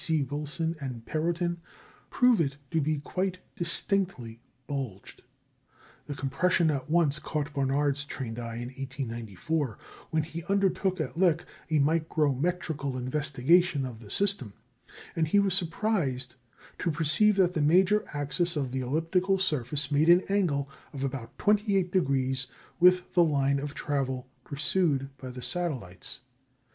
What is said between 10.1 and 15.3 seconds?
he undertook at Lick a micrometrical investigation of the system; and